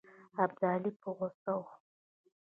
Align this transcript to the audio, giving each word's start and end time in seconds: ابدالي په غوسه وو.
ابدالي 0.43 0.91
په 1.01 1.09
غوسه 1.17 1.51
وو. 1.59 1.67